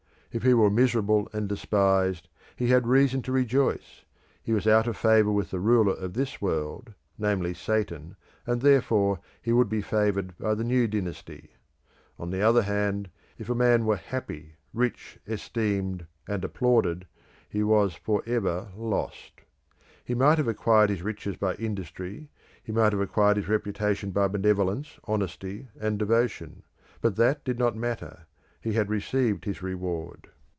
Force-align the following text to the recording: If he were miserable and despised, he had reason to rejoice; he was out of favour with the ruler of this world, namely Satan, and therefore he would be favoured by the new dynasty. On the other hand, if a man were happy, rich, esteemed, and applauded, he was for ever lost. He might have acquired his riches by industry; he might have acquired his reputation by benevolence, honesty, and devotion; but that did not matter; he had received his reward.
If 0.33 0.43
he 0.43 0.53
were 0.53 0.69
miserable 0.69 1.27
and 1.33 1.49
despised, 1.49 2.29
he 2.55 2.69
had 2.69 2.87
reason 2.87 3.21
to 3.23 3.33
rejoice; 3.33 4.05
he 4.41 4.53
was 4.53 4.65
out 4.65 4.87
of 4.87 4.95
favour 4.95 5.29
with 5.33 5.51
the 5.51 5.59
ruler 5.59 5.91
of 5.93 6.13
this 6.13 6.41
world, 6.41 6.93
namely 7.17 7.53
Satan, 7.53 8.15
and 8.47 8.61
therefore 8.61 9.19
he 9.41 9.51
would 9.51 9.67
be 9.67 9.81
favoured 9.81 10.37
by 10.37 10.53
the 10.55 10.63
new 10.63 10.87
dynasty. 10.87 11.51
On 12.17 12.29
the 12.29 12.41
other 12.41 12.61
hand, 12.61 13.09
if 13.37 13.49
a 13.49 13.53
man 13.55 13.85
were 13.85 13.97
happy, 13.97 14.53
rich, 14.73 15.19
esteemed, 15.27 16.07
and 16.29 16.45
applauded, 16.45 17.07
he 17.49 17.61
was 17.61 17.95
for 17.95 18.23
ever 18.25 18.69
lost. 18.77 19.41
He 20.05 20.15
might 20.15 20.37
have 20.37 20.47
acquired 20.47 20.89
his 20.91 21.01
riches 21.01 21.35
by 21.35 21.55
industry; 21.55 22.29
he 22.63 22.71
might 22.71 22.93
have 22.93 23.01
acquired 23.01 23.35
his 23.35 23.49
reputation 23.49 24.11
by 24.11 24.29
benevolence, 24.29 24.97
honesty, 25.03 25.67
and 25.77 25.99
devotion; 25.99 26.63
but 27.01 27.17
that 27.17 27.43
did 27.43 27.59
not 27.59 27.75
matter; 27.75 28.27
he 28.63 28.73
had 28.73 28.91
received 28.91 29.45
his 29.45 29.63
reward. 29.63 30.27